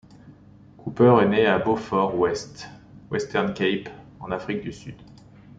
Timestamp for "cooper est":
0.79-1.27